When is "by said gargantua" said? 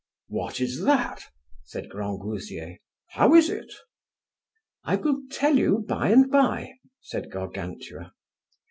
6.31-8.11